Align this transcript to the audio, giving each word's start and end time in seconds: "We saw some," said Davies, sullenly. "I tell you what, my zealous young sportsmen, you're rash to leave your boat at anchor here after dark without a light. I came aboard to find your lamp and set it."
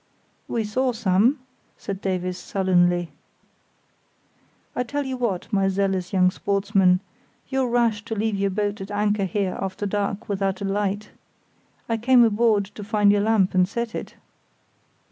"We 0.47 0.63
saw 0.63 0.93
some," 0.93 1.37
said 1.77 2.01
Davies, 2.01 2.39
sullenly. 2.39 3.11
"I 4.75 4.81
tell 4.81 5.05
you 5.05 5.15
what, 5.15 5.47
my 5.53 5.67
zealous 5.67 6.11
young 6.11 6.31
sportsmen, 6.31 7.01
you're 7.49 7.69
rash 7.69 8.03
to 8.05 8.15
leave 8.15 8.33
your 8.35 8.49
boat 8.49 8.81
at 8.81 8.89
anchor 8.89 9.25
here 9.25 9.55
after 9.61 9.85
dark 9.85 10.27
without 10.27 10.59
a 10.59 10.65
light. 10.65 11.11
I 11.87 11.97
came 11.97 12.23
aboard 12.23 12.65
to 12.73 12.83
find 12.83 13.11
your 13.11 13.21
lamp 13.21 13.53
and 13.53 13.69
set 13.69 13.93
it." 13.93 14.15